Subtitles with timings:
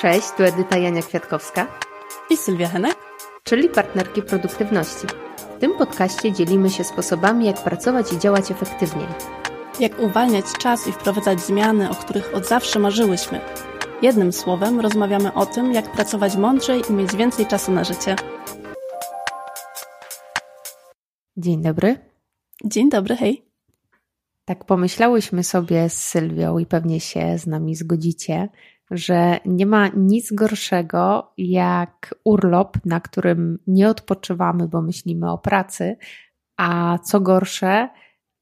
[0.00, 1.66] Cześć, tu Edyta Jania Kwiatkowska
[2.30, 2.96] i Sylwia Henek,
[3.44, 5.06] czyli partnerki produktywności.
[5.56, 9.06] W tym podcaście dzielimy się sposobami, jak pracować i działać efektywniej.
[9.80, 13.40] Jak uwalniać czas i wprowadzać zmiany, o których od zawsze marzyłyśmy.
[14.02, 18.16] Jednym słowem rozmawiamy o tym, jak pracować mądrzej i mieć więcej czasu na życie.
[21.36, 21.98] Dzień dobry.
[22.64, 23.46] Dzień dobry, hej.
[24.44, 28.48] Tak pomyślałyśmy sobie z Sylwią i pewnie się z nami zgodzicie,
[28.90, 35.96] że nie ma nic gorszego jak urlop, na którym nie odpoczywamy, bo myślimy o pracy,
[36.56, 37.88] a co gorsze,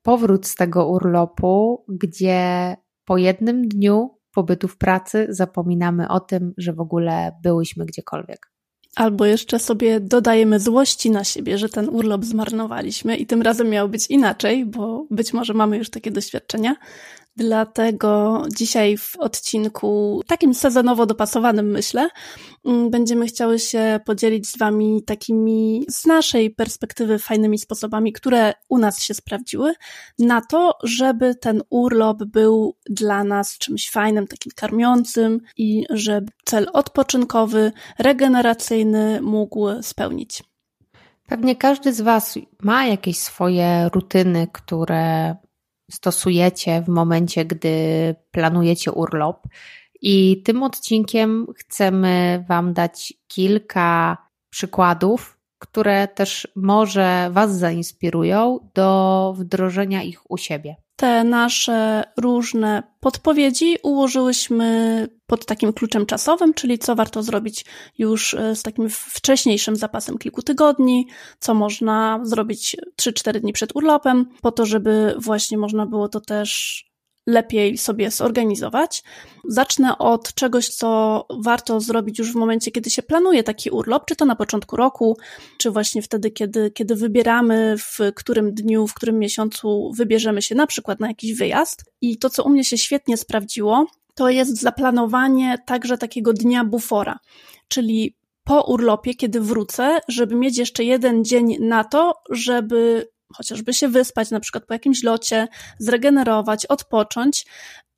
[0.03, 6.73] powrót z tego urlopu, gdzie po jednym dniu pobytu w pracy zapominamy o tym, że
[6.73, 8.55] w ogóle byłyśmy gdziekolwiek.
[8.97, 13.89] Albo jeszcze sobie dodajemy złości na siebie, że ten urlop zmarnowaliśmy i tym razem miało
[13.89, 16.77] być inaczej, bo być może mamy już takie doświadczenia.
[17.37, 22.09] Dlatego dzisiaj w odcinku takim sezonowo dopasowanym, myślę,
[22.65, 28.79] mm, będziemy chciały się podzielić z Wami takimi z naszej perspektywy fajnymi sposobami, które u
[28.79, 29.75] nas się sprawdziły,
[30.19, 36.67] na to, żeby ten urlop był dla nas czymś fajnym, takim karmiącym i żeby cel
[36.73, 40.43] odpoczynkowy, regeneracyjny mógł spełnić.
[41.27, 45.37] Pewnie każdy z Was ma jakieś swoje rutyny, które
[45.91, 49.47] stosujecie w momencie, gdy planujecie urlop.
[50.03, 54.17] I tym odcinkiem chcemy Wam dać kilka
[54.51, 63.77] przykładów, które też może Was zainspirują do wdrożenia ich u siebie te nasze różne podpowiedzi
[63.83, 67.65] ułożyłyśmy pod takim kluczem czasowym, czyli co warto zrobić
[67.99, 71.07] już e, z takim wcześniejszym zapasem kilku tygodni,
[71.39, 76.85] co można zrobić 3-4 dni przed urlopem, po to, żeby właśnie można było to też
[77.27, 79.03] lepiej sobie zorganizować.
[79.49, 84.17] Zacznę od czegoś, co warto zrobić już w momencie, kiedy się planuje taki urlop, czy
[84.17, 85.17] to na początku roku,
[85.59, 90.67] czy właśnie wtedy, kiedy, kiedy wybieramy, w którym dniu, w którym miesiącu wybierzemy się na
[90.67, 91.85] przykład na jakiś wyjazd.
[92.01, 97.19] I to, co u mnie się świetnie sprawdziło, to jest zaplanowanie także takiego dnia bufora,
[97.69, 103.89] czyli po urlopie, kiedy wrócę, żeby mieć jeszcze jeden dzień na to, żeby chociażby się
[103.89, 105.49] wyspać, na przykład po jakimś locie,
[105.79, 107.47] zregenerować, odpocząć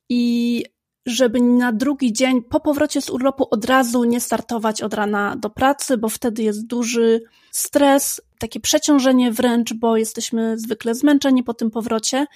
[0.09, 0.65] i
[1.07, 5.51] żeby na drugi dzień po powrocie z urlopu od razu nie startować od rana do
[5.51, 7.23] pracy, bo wtedy jest duży
[7.53, 12.27] stres, takie przeciążenie wręcz, bo jesteśmy zwykle zmęczeni po tym powrocie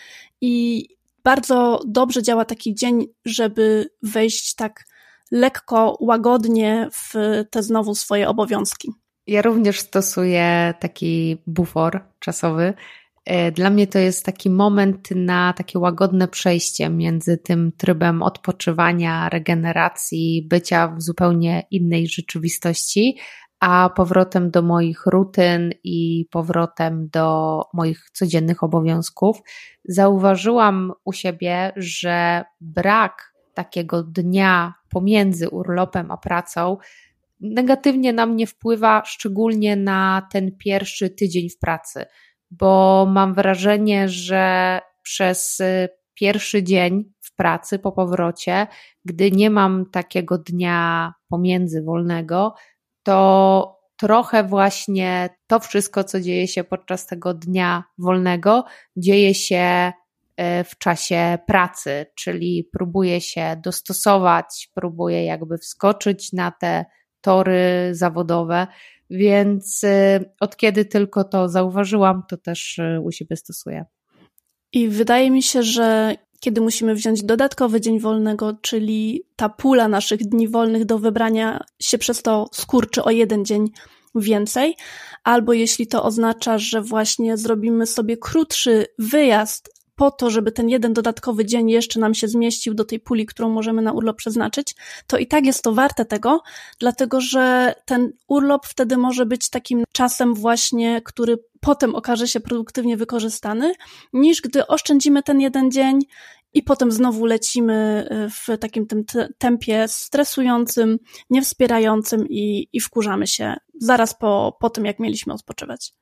[0.41, 0.87] i
[1.25, 4.85] bardzo dobrze działa taki dzień, żeby wejść tak
[5.31, 7.15] lekko, łagodnie w
[7.51, 8.93] te znowu swoje obowiązki.
[9.27, 12.75] Ja również stosuję taki bufor czasowy.
[13.25, 19.29] E, dla mnie to jest taki moment na takie łagodne przejście między tym trybem odpoczywania,
[19.29, 23.19] regeneracji, bycia w zupełnie innej rzeczywistości,
[23.61, 29.41] a powrotem do moich rutyn i powrotem do moich codziennych obowiązków.
[29.85, 36.77] Zauważyłam u siebie, że brak takiego dnia pomiędzy urlopem a pracą
[37.41, 42.07] negatywnie na mnie wpływa, szczególnie na ten pierwszy tydzień w pracy,
[42.51, 48.67] bo mam wrażenie, że przez y, pierwszy dzień w pracy po powrocie,
[49.05, 52.55] gdy nie mam takiego dnia pomiędzy wolnego,
[53.03, 58.65] to trochę właśnie to wszystko, co dzieje się podczas tego dnia wolnego,
[58.97, 59.93] dzieje się
[60.41, 66.85] y, w czasie pracy, czyli próbuję się dostosować, próbuję jakby wskoczyć na te
[67.21, 68.67] tory zawodowe,
[69.11, 73.85] więc y, od kiedy tylko to zauważyłam, to też y, u siebie stosuję.
[74.73, 80.19] I wydaje mi się, że kiedy musimy wziąć dodatkowy dzień wolnego, czyli ta pula naszych
[80.19, 83.69] dni wolnych do wybrania się przez to skurczy o jeden dzień
[84.15, 84.77] więcej,
[85.25, 90.93] albo jeśli to oznacza, że właśnie zrobimy sobie krótszy wyjazd po to, żeby ten jeden
[90.93, 94.77] dodatkowy dzień jeszcze nam się zmieścił do tej puli, którą możemy na urlop przeznaczyć,
[95.07, 96.43] to i tak jest to warte tego,
[96.79, 102.97] dlatego że ten urlop wtedy może być takim czasem właśnie, który potem okaże się produktywnie
[102.97, 103.75] wykorzystany,
[104.13, 105.99] niż gdy oszczędzimy ten jeden dzień
[106.53, 109.05] i potem znowu lecimy y, w takim tym
[109.39, 110.99] tempie stresującym,
[111.31, 115.93] niewspierającym i, i wkurzamy się zaraz po, po tym, jak mieliśmy odpoczywać.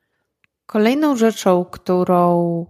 [0.67, 2.67] Kolejną rzeczą, którą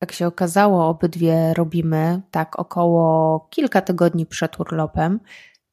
[0.00, 5.20] jak się okazało, obydwie robimy tak około kilka tygodni przed urlopem.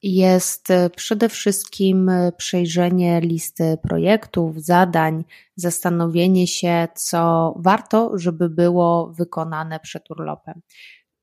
[0.01, 5.23] Jest e, przede wszystkim e, przejrzenie listy projektów, zadań,
[5.55, 10.61] zastanowienie się, co warto, żeby było wykonane przed urlopem.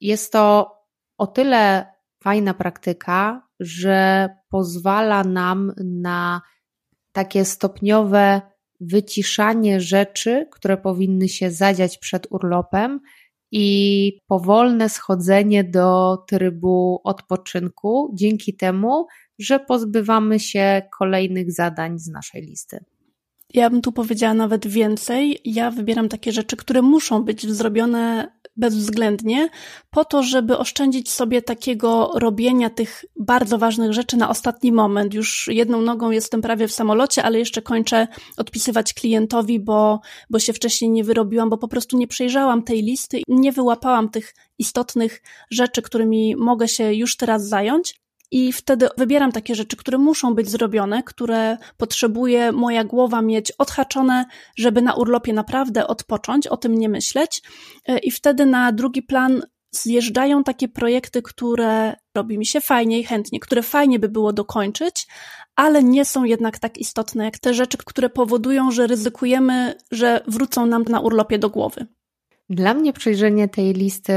[0.00, 0.76] Jest to
[1.18, 1.92] o tyle
[2.22, 6.40] fajna praktyka, że pozwala nam na
[7.12, 8.42] takie stopniowe
[8.80, 13.00] wyciszanie rzeczy, które powinny się zadziać przed urlopem
[13.52, 19.06] i powolne schodzenie do trybu odpoczynku dzięki temu,
[19.38, 22.84] że pozbywamy się kolejnych zadań z naszej listy.
[23.54, 25.38] Ja bym tu powiedziała nawet więcej.
[25.44, 29.48] Ja wybieram takie rzeczy, które muszą być zrobione bezwzględnie,
[29.90, 35.14] po to, żeby oszczędzić sobie takiego robienia tych bardzo ważnych rzeczy na ostatni moment.
[35.14, 40.52] Już jedną nogą jestem prawie w samolocie, ale jeszcze kończę odpisywać klientowi, bo, bo się
[40.52, 45.22] wcześniej nie wyrobiłam, bo po prostu nie przejrzałam tej listy i nie wyłapałam tych istotnych
[45.50, 48.00] rzeczy, którymi mogę się już teraz zająć.
[48.30, 54.24] I wtedy wybieram takie rzeczy, które muszą być zrobione, które potrzebuje moja głowa mieć odhaczone,
[54.56, 57.42] żeby na urlopie naprawdę odpocząć, o tym nie myśleć.
[57.88, 63.40] E, I wtedy na drugi plan zjeżdżają takie projekty, które robi mi się fajniej, chętnie,
[63.40, 65.06] które fajnie by było dokończyć,
[65.56, 70.66] ale nie są jednak tak istotne jak te rzeczy, które powodują, że ryzykujemy, że wrócą
[70.66, 71.86] nam na urlopie do głowy.
[72.50, 74.12] Dla mnie przejrzenie tej listy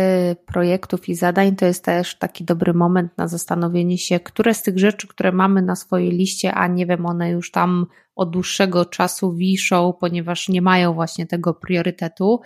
[0.45, 4.79] projektów i zadań to jest też taki dobry moment na zastanowienie się, które z tych
[4.79, 7.85] rzeczy, które mamy na swojej liście, a nie wiem, one już tam
[8.15, 12.41] od dłuższego czasu wiszą, ponieważ nie mają właśnie tego priorytetu,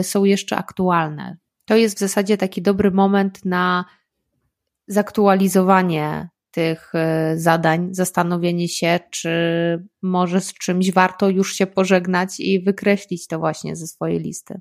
[0.00, 1.36] y, są jeszcze aktualne.
[1.64, 3.84] To jest w zasadzie taki dobry moment na
[4.86, 9.30] zaktualizowanie tych y, zadań, zastanowienie się, czy
[10.02, 14.60] może z czymś warto już się pożegnać i wykreślić to właśnie ze swojej listy.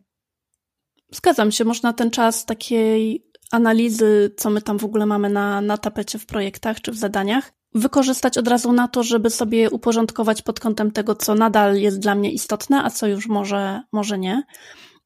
[1.11, 5.77] Zgadzam się, można ten czas takiej analizy, co my tam w ogóle mamy na, na
[5.77, 10.59] tapecie w projektach czy w zadaniach, wykorzystać od razu na to, żeby sobie uporządkować pod
[10.59, 14.43] kątem tego, co nadal jest dla mnie istotne, a co już może, może nie.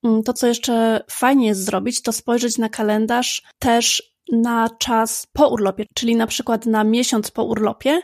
[0.04, 5.50] Mm, to, co jeszcze fajnie jest zrobić, to spojrzeć na kalendarz też na czas po
[5.50, 8.02] urlopie, czyli na przykład na miesiąc po urlopie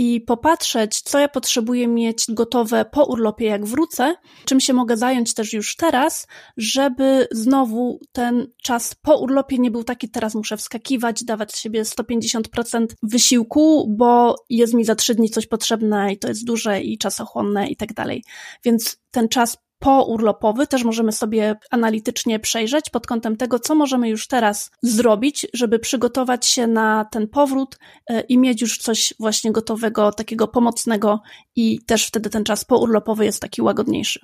[0.00, 4.14] i popatrzeć, co ja potrzebuję mieć gotowe po urlopie, jak wrócę,
[4.44, 6.26] czym się mogę zająć też już teraz,
[6.56, 12.86] żeby znowu ten czas po urlopie nie był taki, teraz muszę wskakiwać, dawać siebie 150%
[13.02, 17.68] wysiłku, bo jest mi za trzy dni coś potrzebne i to jest duże i czasochłonne
[17.68, 18.24] i tak dalej.
[18.64, 24.28] Więc ten czas pourlopowy też możemy sobie analitycznie przejrzeć pod kątem tego, co możemy już
[24.28, 30.12] teraz zrobić, żeby przygotować się na ten powrót e, i mieć już coś właśnie gotowego,
[30.12, 31.20] takiego pomocnego
[31.56, 34.20] i też wtedy ten czas pourlopowy jest taki łagodniejszy.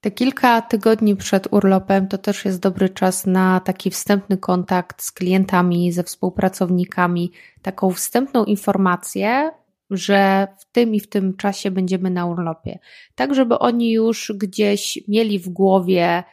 [0.00, 5.12] Te kilka tygodni przed urlopem to też jest dobry czas na taki wstępny kontakt z
[5.12, 7.32] klientami, ze współpracownikami,
[7.62, 9.50] taką wstępną informację
[9.90, 12.78] że w tym i w tym czasie będziemy na urlopie.
[13.14, 16.24] Tak, żeby oni już gdzieś mieli w głowie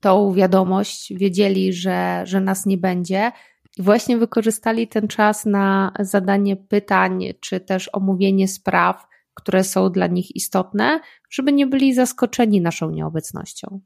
[0.00, 3.32] tą wiadomość, wiedzieli, że, że nas nie będzie.
[3.78, 10.06] I właśnie wykorzystali ten czas na zadanie pytań, czy też omówienie spraw, które są dla
[10.06, 11.00] nich istotne,
[11.30, 13.80] żeby nie byli zaskoczeni naszą nieobecnością.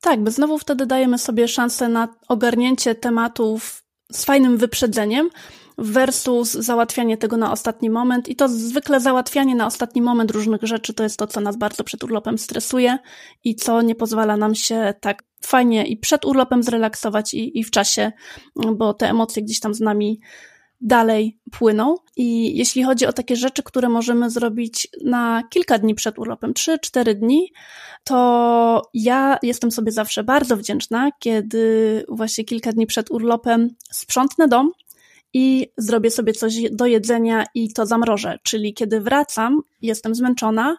[0.00, 3.82] Tak, bo znowu wtedy dajemy sobie szansę na ogarnięcie tematów
[4.12, 5.30] z fajnym wyprzedzeniem,
[5.78, 8.28] versus załatwianie tego na ostatni moment.
[8.28, 11.84] I to zwykle załatwianie na ostatni moment różnych rzeczy to jest to, co nas bardzo
[11.84, 12.98] przed urlopem stresuje
[13.44, 17.70] i co nie pozwala nam się tak fajnie i przed urlopem zrelaksować i, i w
[17.70, 18.12] czasie,
[18.76, 20.20] bo te emocje gdzieś tam z nami
[20.80, 21.96] dalej płyną.
[22.16, 27.14] I jeśli chodzi o takie rzeczy, które możemy zrobić na kilka dni przed urlopem, 3-4
[27.14, 27.52] dni,
[28.04, 34.70] to ja jestem sobie zawsze bardzo wdzięczna, kiedy właśnie kilka dni przed urlopem sprzątnę dom,
[35.36, 38.38] i zrobię sobie coś do jedzenia i to zamrożę.
[38.42, 40.76] Czyli kiedy wracam, jestem zmęczona,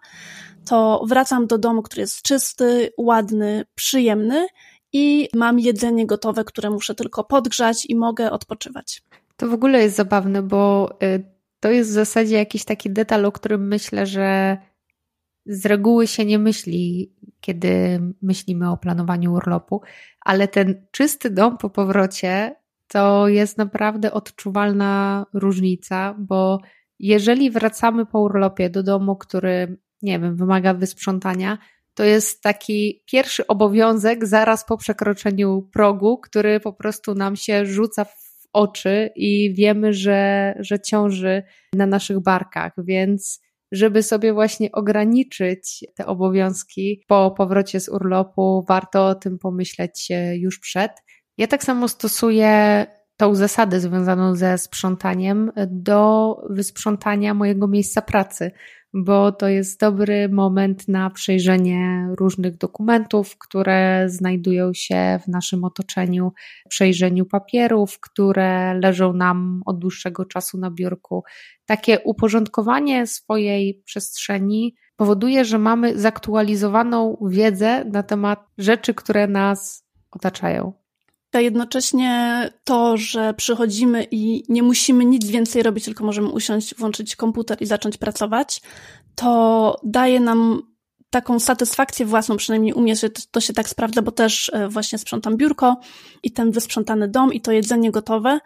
[0.65, 4.47] to wracam do domu, który jest czysty, ładny, przyjemny
[4.93, 9.03] i mam jedzenie gotowe, które muszę tylko podgrzać i mogę odpoczywać.
[9.35, 11.23] To w ogóle jest zabawne, bo y,
[11.59, 14.57] to jest w zasadzie jakiś taki detal, o którym myślę, że
[15.45, 19.81] z reguły się nie myśli, kiedy myślimy o planowaniu urlopu,
[20.21, 22.55] ale ten czysty dom po powrocie
[22.87, 26.59] to jest naprawdę odczuwalna różnica, bo
[26.99, 31.57] jeżeli wracamy po urlopie do domu, który, nie wiem, wymaga wysprzątania,
[31.93, 38.05] to jest taki pierwszy obowiązek zaraz po przekroczeniu progu, który po prostu nam się rzuca
[38.05, 43.41] w oczy i wiemy, że, że ciąży na naszych barkach, więc
[43.71, 50.59] żeby sobie właśnie ograniczyć te obowiązki po powrocie z urlopu, warto o tym pomyśleć już
[50.59, 50.91] przed.
[51.37, 52.85] Ja tak samo stosuję
[53.17, 58.51] tą zasadę związaną ze sprzątaniem do wysprzątania mojego miejsca pracy,
[58.93, 66.33] bo to jest dobry moment na przejrzenie różnych dokumentów, które znajdują się w naszym otoczeniu,
[66.69, 71.23] przejrzeniu papierów, które leżą nam od dłuższego czasu na biurku.
[71.65, 80.86] Takie uporządkowanie swojej przestrzeni powoduje, że mamy zaktualizowaną wiedzę na temat rzeczy, które nas otaczają.
[81.31, 87.15] A jednocześnie to, że przychodzimy i nie musimy nic więcej robić, tylko możemy usiąść, włączyć
[87.15, 88.61] komputer i zacząć pracować,
[89.15, 90.61] to daje nam
[91.09, 92.93] taką satysfakcję własną, przynajmniej u mnie
[93.31, 95.79] to się tak sprawdza, bo też e, właśnie sprzątam biurko
[96.23, 98.39] i ten wysprzątany dom i to jedzenie gotowe,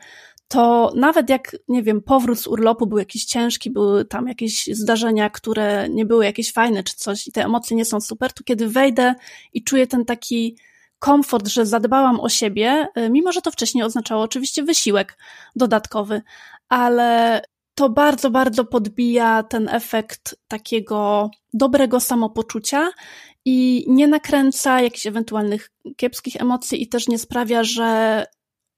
[0.48, 5.30] to nawet jak, nie wiem, powrót z urlopu był jakiś ciężki, były tam jakieś zdarzenia,
[5.30, 8.68] które nie były jakieś fajne czy coś i te emocje nie są super, to kiedy
[8.68, 9.16] wejdę
[9.54, 10.58] i czuję ten taki
[11.01, 15.17] komfort, że zadbałam o siebie, y, mimo że to wcześniej oznaczało oczywiście wysiłek
[15.55, 16.22] dodatkowy,
[16.70, 17.41] ale
[17.75, 22.89] to bardzo, bardzo podbija ten efekt takiego dobrego samopoczucia
[23.46, 28.25] i nie nakręca jakichś ewentualnych kiepskich emocji i też nie sprawia, że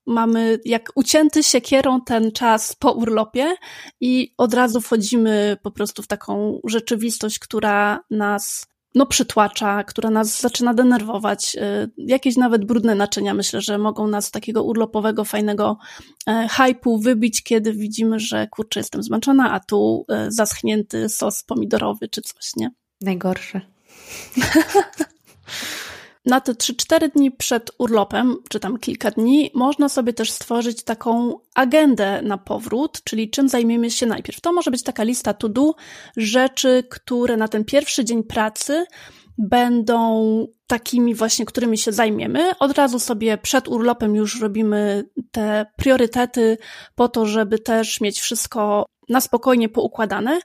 [0.05, 3.55] mamy jak ucięty siekierą ten czas po urlopie
[4.01, 10.41] i od razu wchodzimy po prostu w taką rzeczywistość, która nas no, przytłacza, która nas
[10.41, 11.55] zaczyna denerwować.
[11.55, 15.77] Y, jakieś nawet brudne naczynia, myślę, że mogą nas z takiego urlopowego, fajnego
[16.27, 22.07] e, hypu wybić, kiedy widzimy, że kurczę, jestem zmęczona, a tu e, zaschnięty sos pomidorowy
[22.07, 22.71] czy coś, nie?
[23.01, 23.61] Najgorsze.
[26.25, 31.39] na te 3-4 dni przed urlopem, czy tam kilka dni, można sobie też stworzyć taką
[31.55, 34.41] agendę na powrót, czyli czym zajmiemy się najpierw.
[34.41, 35.73] To może być taka lista to do,
[36.17, 38.85] rzeczy, które na ten pierwszy dzień pracy
[39.37, 42.51] będą takimi właśnie, którymi się zajmiemy.
[42.59, 46.57] Od razu sobie przed urlopem już robimy te priorytety
[46.95, 50.39] po to, żeby też mieć wszystko na spokojnie poukładane.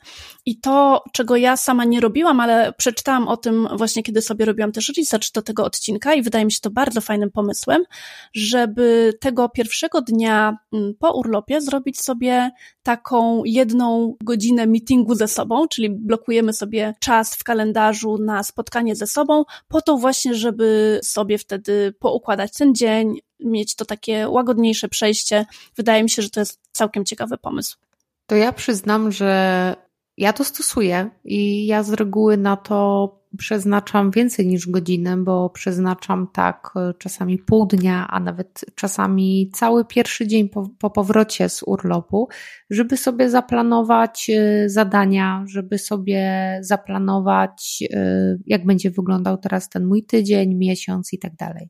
[0.47, 4.73] I to, czego ja sama nie robiłam, ale przeczytałam o tym właśnie, kiedy sobie robiłam
[4.73, 7.83] też research do tego odcinka i wydaje mi się to bardzo fajnym pomysłem,
[8.35, 12.51] żeby tego pierwszego dnia mm, po urlopie zrobić sobie
[12.83, 19.07] taką jedną godzinę meetingu ze sobą, czyli blokujemy sobie czas w kalendarzu na spotkanie ze
[19.07, 25.47] sobą, po to właśnie, żeby sobie wtedy poukładać ten dzień, mieć to takie łagodniejsze przejście.
[25.77, 27.77] Wydaje mi się, że to jest całkiem ciekawy pomysł.
[28.29, 29.75] To ja przyznam, że
[30.17, 36.29] ja to stosuję i ja z reguły na to przeznaczam więcej niż godzinę, bo przeznaczam
[36.33, 41.63] tak e, czasami pół dnia, a nawet czasami cały pierwszy dzień po, po powrocie z
[41.63, 42.29] urlopu,
[42.71, 50.05] żeby sobie zaplanować e, zadania, żeby sobie zaplanować, e, jak będzie wyglądał teraz ten mój
[50.05, 51.69] tydzień, miesiąc i tak dalej.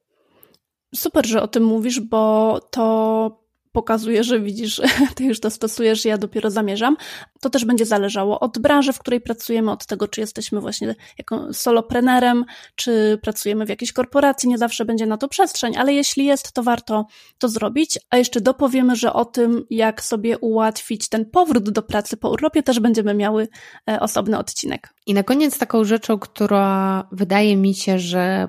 [0.95, 4.83] Super, że o tym mówisz, bo to pokazuje, że widzisz,
[5.17, 6.97] ty już to stosujesz, ja dopiero zamierzam.
[7.41, 11.55] To też będzie zależało od branży, w której pracujemy, od tego, czy jesteśmy właśnie jako
[11.55, 12.45] soloprenerem,
[12.75, 16.63] czy pracujemy w jakiejś korporacji, nie zawsze będzie na to przestrzeń, ale jeśli jest, to
[16.63, 17.07] warto
[17.39, 17.99] to zrobić.
[18.11, 22.63] A jeszcze dopowiemy, że o tym, jak sobie ułatwić ten powrót do pracy po urlopie,
[22.63, 23.49] też będziemy miały
[23.91, 24.95] e, osobny odcinek.
[25.07, 28.49] I na koniec taką rzeczą, która wydaje mi się, że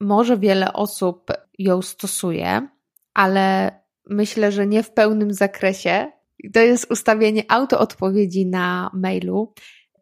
[0.00, 2.68] może wiele osób ją stosuje,
[3.14, 3.72] ale
[4.08, 6.12] myślę, że nie w pełnym zakresie.
[6.54, 9.54] To jest ustawienie autoodpowiedzi na mailu.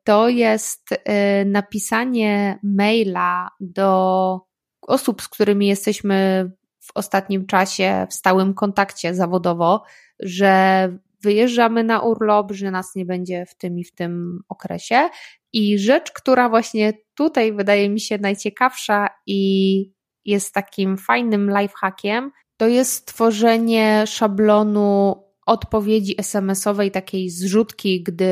[0.05, 0.99] To jest y,
[1.47, 4.41] napisanie maila do
[4.83, 9.83] osób, z którymi jesteśmy w ostatnim czasie w stałym kontakcie zawodowo,
[10.21, 10.89] że
[11.23, 15.09] wyjeżdżamy na urlop, że nas nie będzie w tym i w tym okresie.
[15.53, 19.93] I rzecz, która właśnie tutaj wydaje mi się najciekawsza i
[20.25, 28.27] jest takim fajnym lifehackiem, to jest stworzenie szablonu odpowiedzi SMS-owej, takiej zrzutki, gdy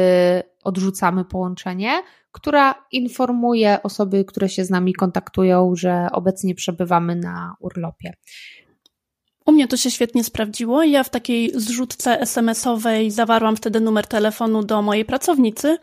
[0.65, 2.03] odrzucamy połączenie,
[2.33, 8.13] która informuje osoby, które się z nami kontaktują, że obecnie przebywamy na urlopie.
[9.47, 10.83] U mnie to się świetnie sprawdziło.
[10.83, 15.79] Ja w takiej zrzutce SMS-owej zawarłam wtedy numer telefonu do mojej pracownicy,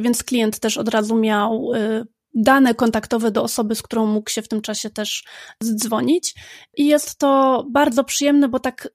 [0.00, 4.42] więc klient też od razu miał y, dane kontaktowe do osoby, z którą mógł się
[4.42, 5.24] w tym czasie też
[5.62, 6.34] zdzwonić.
[6.76, 8.88] I jest to bardzo przyjemne, bo tak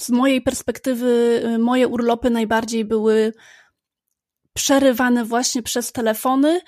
[0.00, 3.32] z mojej perspektywy y, moje urlopy najbardziej były
[4.54, 6.60] przerywane właśnie przez telefony,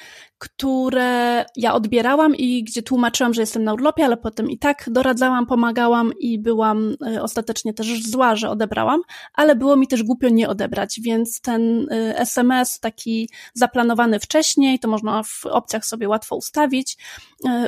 [0.45, 5.47] które ja odbierałam i gdzie tłumaczyłam, że jestem na urlopie, ale potem i tak doradzałam,
[5.47, 9.01] pomagałam i byłam y, ostatecznie też zła, że odebrałam,
[9.35, 15.23] ale było mi też głupio nie odebrać, więc ten SMS taki zaplanowany wcześniej, to można
[15.23, 16.97] w opcjach sobie łatwo ustawić,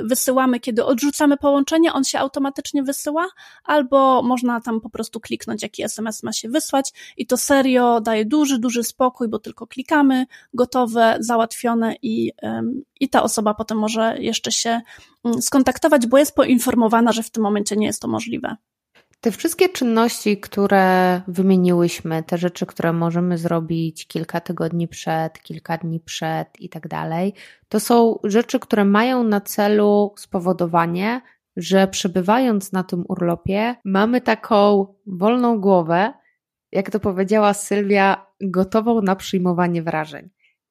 [0.03, 3.27] wysyłamy, kiedy odrzucamy połączenie, on się automatycznie wysyła,
[3.65, 8.25] albo można tam po prostu kliknąć, jaki SMS ma się wysłać i to serio daje
[8.25, 12.33] duży, duży spokój, bo tylko klikamy, gotowe, załatwione i,
[13.01, 14.81] i ta osoba potem może jeszcze się
[15.25, 18.57] mm, skontaktować, bo jest poinformowana, że w tym momencie nie jest to możliwe.
[19.21, 26.01] Te wszystkie czynności, które wymieniłyśmy, te rzeczy, które możemy zrobić kilka tygodni przed, kilka dni
[26.01, 27.35] przed i tak dalej,
[27.69, 31.21] to są rzeczy, które mają na celu spowodowanie,
[31.57, 36.13] że przebywając na tym urlopie, mamy taką wolną głowę,
[36.73, 40.31] jak to powiedziała Sylwia, gotową na przyjmowanie wrażeń.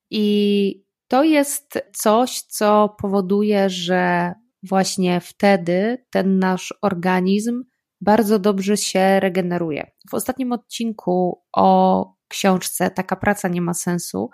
[0.10, 4.34] I to jest coś, co powoduje, że
[4.64, 7.64] właśnie wtedy ten nasz organizm
[8.02, 9.92] bardzo dobrze się regeneruje.
[10.10, 14.30] W ostatnim odcinku o książce Taka praca nie ma sensu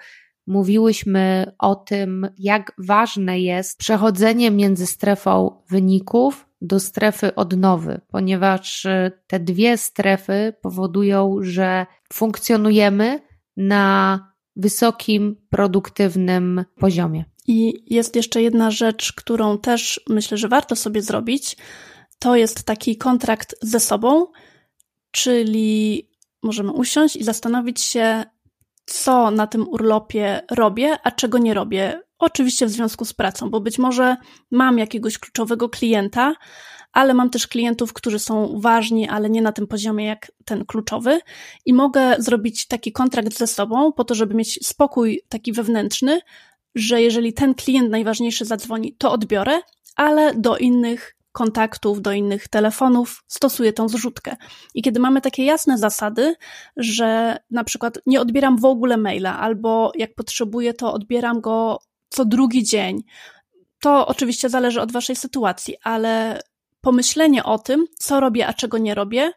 [0.48, 9.12] mówiłyśmy o tym, jak ważne jest przechodzenie między strefą wyników do strefy odnowy, ponieważ y,
[9.28, 13.20] te dwie strefy powodują, że funkcjonujemy
[13.58, 14.20] na
[14.56, 17.26] wysokim, produktywnym poziomie.
[17.48, 21.58] I jest jeszcze jedna rzecz, którą też myślę, że warto sobie zrobić.
[22.20, 24.26] To jest taki kontrakt ze sobą,
[25.12, 26.10] czyli
[26.44, 28.24] możemy usiąść i zastanowić się,
[28.86, 32.02] co na tym urlopie robię, a czego nie robię.
[32.20, 34.18] Oczywiście w związku z pracą, bo być może
[34.52, 36.34] mam jakiegoś kluczowego klienta,
[36.94, 41.20] ale mam też klientów, którzy są ważni, ale nie na tym poziomie jak ten kluczowy
[41.66, 46.22] i mogę zrobić taki kontrakt ze sobą po to, żeby mieć spokój taki wewnętrzny,
[46.76, 49.60] że jeżeli ten klient najważniejszy zadzwoni, to odbiorę,
[49.96, 54.36] ale do innych kontaktów, do innych telefonów, stosuję tą zrzutkę.
[54.74, 56.36] I kiedy mamy takie jasne zasady,
[56.78, 61.80] że na przykład nie odbieram w ogóle maila, albo jak potrzebuję, to odbieram go
[62.10, 63.04] co drugi dzień,
[63.82, 66.42] to oczywiście zależy od Waszej sytuacji, ale
[66.82, 69.32] pomyślenie o tym, co robię, a czego nie robię,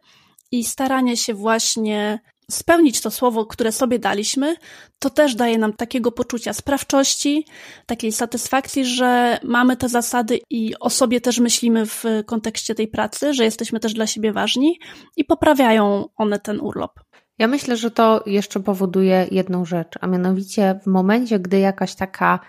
[0.52, 2.20] i staranie się właśnie
[2.50, 4.56] spełnić to słowo, które sobie daliśmy,
[4.98, 7.46] to też daje nam takiego poczucia sprawczości,
[7.86, 13.34] takiej satysfakcji, że mamy te zasady i o sobie też myślimy w kontekście tej pracy,
[13.34, 14.78] że jesteśmy też dla siebie ważni
[15.16, 17.00] i poprawiają one ten urlop.
[17.38, 22.40] Ja myślę, że to jeszcze powoduje jedną rzecz, a mianowicie w momencie, gdy jakaś taka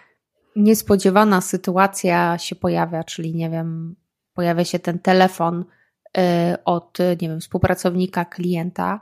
[0.55, 3.95] niespodziewana sytuacja się pojawia, czyli nie wiem,
[4.35, 5.65] pojawia się ten telefon
[6.17, 6.21] y,
[6.65, 8.99] od, nie wiem, współpracownika klienta,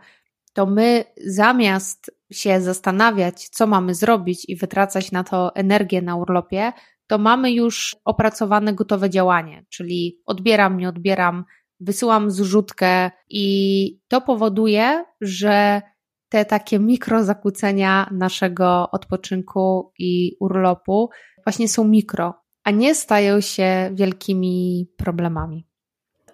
[0.54, 6.74] to my zamiast się zastanawiać, co mamy zrobić i wytracać na to energię na urlopie,
[7.08, 11.46] to mamy już opracowane gotowe działanie, czyli odbieram, nie odbieram,
[11.80, 15.82] wysyłam zrzutkę i to powoduje, że
[16.30, 21.10] te takie mikrozakłócenia naszego odpoczynku i urlopu
[21.46, 25.74] właśnie są mikro, a nie stają się wielkimi problemami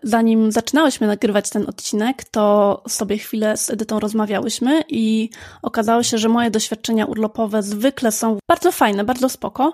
[0.04, 5.30] zanim zaczynałyśmy nagrywać ten odcinek, to sobie chwilę z Edytą rozmawiałyśmy i
[5.62, 9.74] okazało się, że moje doświadczenia urlopowe zwykle są bardzo fajne, bardzo spoko.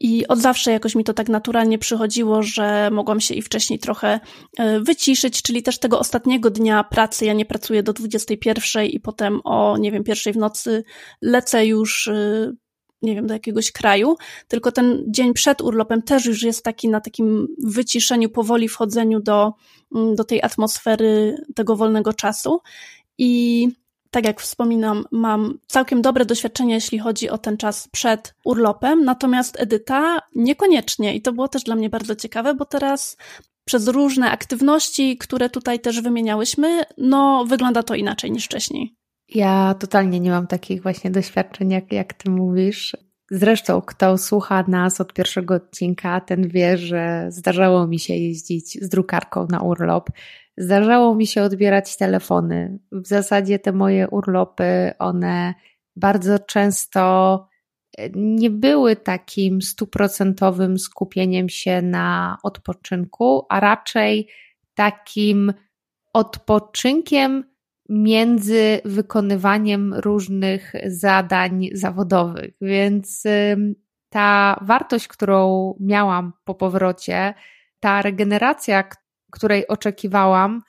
[0.00, 4.20] I od zawsze jakoś mi to tak naturalnie przychodziło, że mogłam się i wcześniej trochę
[4.58, 7.24] e, wyciszyć, czyli też tego ostatniego dnia pracy.
[7.24, 10.84] Ja nie pracuję do 21 i potem o, nie wiem, pierwszej w nocy
[11.22, 12.52] lecę już e,
[13.02, 14.16] nie wiem, do jakiegoś kraju,
[14.48, 19.52] tylko ten dzień przed urlopem też już jest taki na takim wyciszeniu, powoli wchodzeniu do,
[19.94, 22.60] mm, do tej atmosfery tego wolnego czasu.
[23.18, 23.68] I
[24.10, 29.60] tak jak wspominam, mam całkiem dobre doświadczenie, jeśli chodzi o ten czas przed urlopem, natomiast
[29.60, 31.14] Edyta niekoniecznie.
[31.14, 33.16] I to było też dla mnie bardzo ciekawe, bo teraz
[33.64, 38.94] przez różne aktywności, które tutaj też wymieniałyśmy, no wygląda to inaczej niż wcześniej.
[39.28, 42.96] Ja totalnie nie mam takich właśnie doświadczeń, jak, jak ty mówisz.
[43.30, 48.88] Zresztą, kto słucha nas od pierwszego odcinka, ten wie, że zdarzało mi się jeździć z
[48.88, 50.10] drukarką na urlop.
[50.56, 52.78] Zdarzało mi się odbierać telefony.
[52.92, 55.54] W zasadzie te moje urlopy, one
[55.96, 57.48] bardzo często
[57.98, 64.28] e, nie były takim stuprocentowym skupieniem się na odpoczynku, a raczej
[64.74, 65.52] takim
[66.12, 67.55] odpoczynkiem
[67.88, 72.54] między wykonywaniem różnych zadań zawodowych.
[72.60, 73.24] Więc
[74.08, 77.34] ta wartość, którą miałam po powrocie,
[77.80, 78.84] ta regeneracja,
[79.32, 80.62] której oczekiwałam,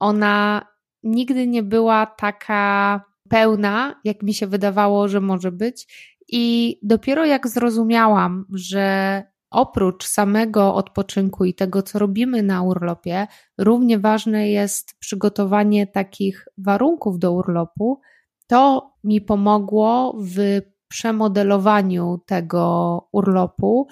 [0.00, 0.66] ona
[1.02, 5.86] nigdy nie była taka pełna, jak mi się wydawało, że może być.
[6.28, 9.22] I dopiero jak zrozumiałam, że
[9.54, 13.26] oprócz samego odpoczynku i tego, co robimy na urlopie,
[13.58, 18.00] równie ważne jest przygotowanie takich warunków do urlopu,
[18.46, 23.86] to mi pomogło w przemodelowaniu tego urlopu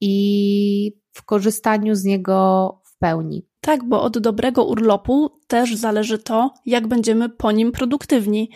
[0.00, 3.46] i w korzystaniu z niego w pełni.
[3.60, 8.50] Tak, bo od dobrego urlopu też zależy to, jak będziemy po nim produktywni.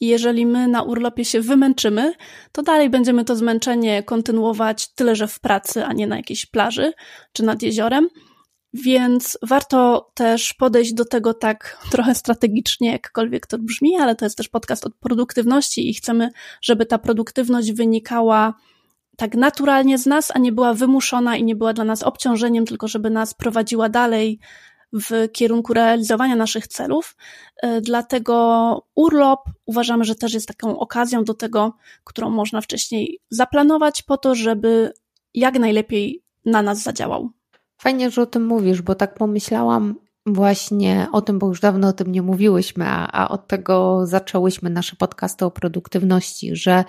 [0.00, 2.14] I jeżeli my na urlopie się wymęczymy,
[2.52, 6.92] to dalej będziemy to zmęczenie kontynuować tyle, że w pracy, a nie na jakiejś plaży
[7.32, 8.08] czy nad jeziorem.
[8.72, 14.36] Więc warto też podejść do tego tak trochę strategicznie, jakkolwiek to brzmi, ale to jest
[14.36, 16.30] też podcast od produktywności i chcemy,
[16.62, 18.54] żeby ta produktywność wynikała
[19.16, 22.88] tak naturalnie z nas, a nie była wymuszona i nie była dla nas obciążeniem, tylko
[22.88, 24.38] żeby nas prowadziła dalej
[24.92, 27.16] w kierunku realizowania naszych celów.
[27.62, 34.02] E, dlatego urlop uważamy, że też jest taką okazją do tego, którą można wcześniej zaplanować
[34.02, 34.92] po to, żeby
[35.34, 37.30] jak najlepiej na nas zadziałał.
[37.78, 39.94] Fajnie, że o tym mówisz, bo tak pomyślałam
[40.26, 44.70] właśnie o tym, bo już dawno o tym nie mówiłyśmy, a, a od tego zaczęłyśmy
[44.70, 46.84] nasze podcasty o produktywności, że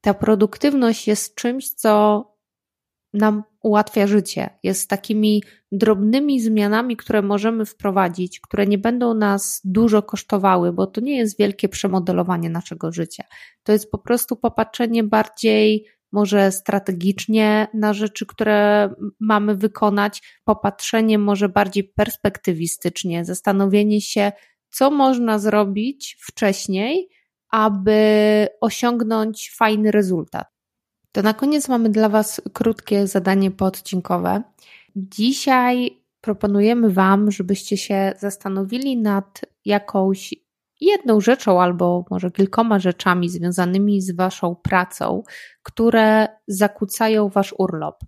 [0.00, 2.24] ta produktywność jest czymś, co
[3.12, 4.50] nam ułatwia życie.
[4.62, 5.42] Jest takimi
[5.72, 11.38] drobnymi zmianami, które możemy wprowadzić, które nie będą nas dużo kosztowały, bo to nie jest
[11.38, 13.24] wielkie przemodelowanie naszego życia.
[13.62, 21.48] To jest po prostu popatrzenie bardziej może strategicznie na rzeczy, które mamy wykonać, popatrzenie może
[21.48, 24.32] bardziej perspektywistycznie, zastanowienie się,
[24.70, 27.08] co można zrobić wcześniej,
[27.50, 30.59] aby osiągnąć fajny rezultat.
[31.12, 34.42] To na koniec mamy dla Was krótkie zadanie poodcinkowe.
[34.96, 40.34] Dzisiaj proponujemy Wam, żebyście się zastanowili nad jakąś
[40.80, 45.22] jedną rzeczą albo może kilkoma rzeczami związanymi z Waszą pracą,
[45.62, 48.04] które zakłócają Wasz urlop.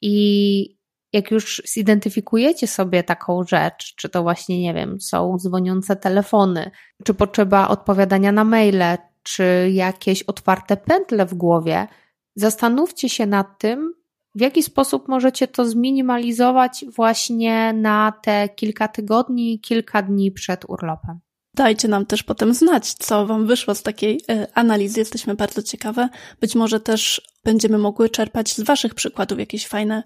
[0.00, 6.70] I jak już zidentyfikujecie sobie taką rzecz, czy to właśnie, nie wiem, są dzwoniące telefony,
[7.04, 11.86] czy potrzeba odpowiadania na maile, czy jakieś otwarte pętle w głowie,
[12.34, 13.94] zastanówcie się nad tym,
[14.34, 21.20] w jaki sposób możecie to zminimalizować właśnie na te kilka tygodni, kilka dni przed urlopem.
[21.54, 25.00] Dajcie nam też potem znać, co Wam wyszło z takiej e, analizy.
[25.00, 26.08] Jesteśmy bardzo ciekawe.
[26.40, 30.02] Być może też będziemy mogły czerpać z Waszych przykładów jakieś fajne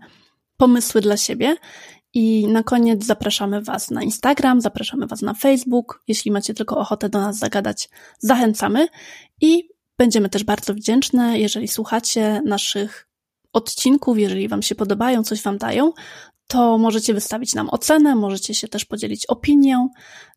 [0.57, 1.57] pomysły dla siebie.
[2.15, 6.03] I na koniec zapraszamy Was na Instagram, zapraszamy Was na Facebook.
[6.09, 8.89] Jeśli macie tylko ochotę do nas zagadać, zachęcamy.
[9.41, 13.09] I będziemy też bardzo wdzięczne, jeżeli słuchacie naszych
[13.53, 15.93] odcinków, jeżeli Wam się podobają, coś Wam dają,
[16.47, 19.89] to możecie wystawić nam ocenę, możecie się też podzielić opinią.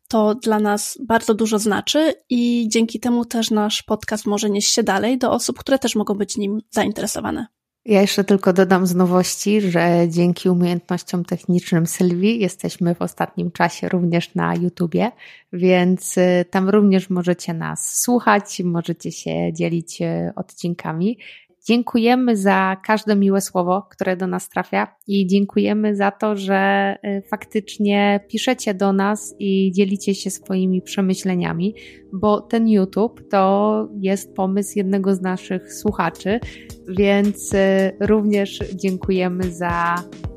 [0.08, 4.82] To dla nas bardzo dużo znaczy i dzięki temu też nasz podcast może nieść się
[4.82, 7.46] dalej do osób, które też mogą być nim zainteresowane.
[7.84, 13.88] Ja jeszcze tylko dodam z nowości, że dzięki umiejętnościom technicznym Sylwii jesteśmy w ostatnim czasie
[13.88, 15.10] również na YouTubie,
[15.52, 21.18] więc y, tam również możecie nas słuchać, możecie się dzielić y, odcinkami.
[21.66, 27.22] Dziękujemy za każde miłe słowo, które do nas trafia i dziękujemy za to, że y,
[27.28, 31.74] faktycznie piszecie do nas i dzielicie się swoimi przemyśleniami,
[32.12, 36.40] bo ten YouTube to jest pomysł jednego z naszych słuchaczy,
[36.88, 37.58] więc y,
[38.00, 39.94] również dziękujemy za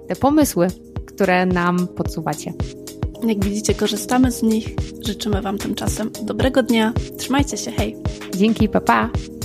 [0.08, 0.68] te pomysły,
[1.06, 2.54] które nam podsuwacie.
[3.28, 4.76] Jak widzicie, korzystamy z nich.
[5.06, 6.94] Życzymy Wam tymczasem dobrego dnia.
[7.18, 7.96] Trzymajcie się, hej!
[8.36, 9.10] Dzięki, papa!
[9.14, 9.43] Pa.